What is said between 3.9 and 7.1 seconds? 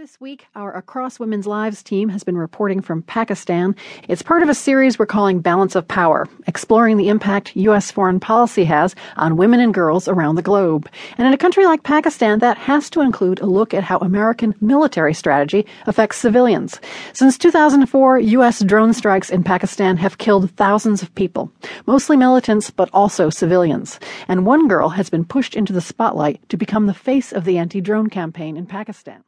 It's part of a series we're calling Balance of Power, exploring the